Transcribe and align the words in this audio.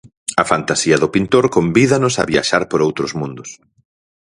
A 0.41 0.43
fantasía 0.51 0.97
do 0.99 1.11
pintor 1.15 1.45
convídanos 1.55 2.13
a 2.17 2.23
viaxar 2.31 2.63
por 2.71 2.79
outros 2.87 3.11
mundos. 3.19 3.49